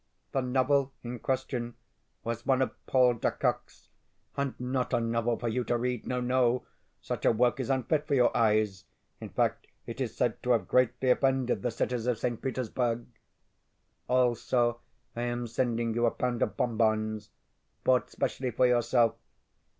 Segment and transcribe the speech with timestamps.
[0.31, 1.75] The novel in question
[2.23, 3.89] was one of Paul de Kock's,
[4.35, 6.07] and not a novel for you to read.
[6.07, 6.65] No, no!
[7.01, 8.85] Such a work is unfit for your eyes.
[9.19, 12.41] In fact, it is said to have greatly offended the critics of St.
[12.41, 13.05] Petersburg.
[14.09, 14.79] Also,
[15.15, 17.29] I am sending you a pound of bonbons
[17.83, 19.13] bought specially for yourself.